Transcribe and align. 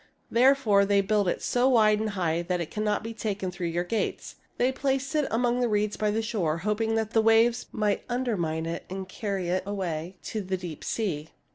Therefore 0.31 0.83
they 0.83 1.01
built 1.01 1.27
it 1.27 1.43
so 1.43 1.69
wide 1.69 1.99
and 1.99 2.09
high 2.17 2.41
that 2.41 2.59
it 2.59 2.71
cannot 2.71 3.03
be 3.03 3.13
taken 3.13 3.51
through 3.51 3.67
your 3.67 3.83
gates. 3.83 4.37
They 4.57 4.71
placed 4.71 5.13
it 5.13 5.27
among 5.29 5.59
the 5.59 5.69
reeds 5.69 5.95
by 5.95 6.09
the 6.09 6.23
shore, 6.23 6.57
hoping 6.65 6.95
that 6.95 7.11
the 7.11 7.21
waves 7.21 7.67
might 7.71 8.03
undermine 8.09 8.65
it 8.65 8.83
and 8.89 9.07
carry 9.07 9.49
it 9.49 9.61
away 9.63 10.17
to 10.23 10.41
the 10.41 10.57
deep 10.57 10.83
sea." 10.83 11.29